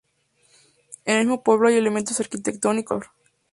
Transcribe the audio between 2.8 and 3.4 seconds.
de gran valor.